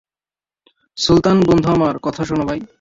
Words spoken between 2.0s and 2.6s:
কথা শোনো ভাই।